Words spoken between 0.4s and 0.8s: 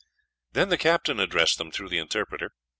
Then the